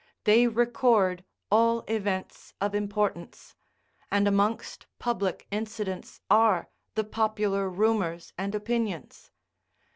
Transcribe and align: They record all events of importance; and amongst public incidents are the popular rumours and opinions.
They 0.23 0.47
record 0.47 1.23
all 1.51 1.83
events 1.87 2.55
of 2.59 2.73
importance; 2.73 3.55
and 4.09 4.27
amongst 4.27 4.87
public 4.97 5.45
incidents 5.51 6.21
are 6.27 6.69
the 6.95 7.03
popular 7.03 7.69
rumours 7.69 8.33
and 8.35 8.55
opinions. 8.55 9.29